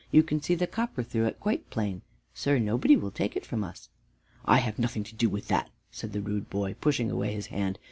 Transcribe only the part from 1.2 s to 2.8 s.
it quite plain. Sir,